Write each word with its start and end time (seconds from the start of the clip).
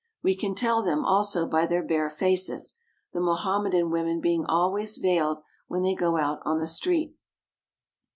We 0.23 0.35
can 0.35 0.55
tell 0.55 0.81
them, 0.81 1.05
also, 1.05 1.45
by 1.45 1.67
their 1.67 1.83
bare 1.83 2.09
faces, 2.09 2.79
the 3.13 3.19
Mohammedan 3.21 3.91
women 3.91 4.19
being 4.19 4.47
always 4.47 4.97
veiled 4.97 5.43
when 5.67 5.83
they 5.83 5.93
go 5.93 6.17
out 6.17 6.39
on 6.43 6.57
the 6.57 6.65
street. 6.65 7.13